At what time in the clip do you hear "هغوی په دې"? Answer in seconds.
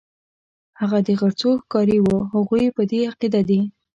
2.33-2.99